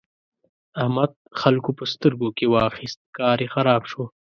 [0.81, 4.03] احمد خلګو په سترګو کې واخيست؛ کار يې خراب شو.